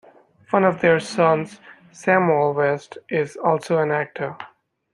One 0.49 0.63
of 0.63 0.81
their 0.81 0.99
sons, 0.99 1.59
Samuel 1.91 2.55
West, 2.55 2.97
is 3.09 3.35
also 3.35 3.77
an 3.77 3.91
actor. 3.91 4.35